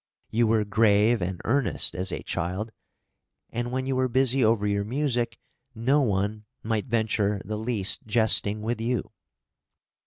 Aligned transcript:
You 0.31 0.47
were 0.47 0.65
grave 0.65 1.21
and 1.21 1.39
earnest 1.45 1.93
as 1.93 2.11
a 2.11 2.23
child; 2.23 2.71
and 3.51 3.71
when 3.71 3.85
you 3.85 3.95
were 3.95 4.07
busy 4.07 4.43
over 4.43 4.65
your 4.65 4.83
music, 4.83 5.37
no 5.75 6.01
one 6.01 6.45
might 6.63 6.87
venture 6.87 7.39
the 7.45 7.55
least 7.59 8.07
jesting 8.07 8.63
with 8.63 8.81
you. 8.81 9.03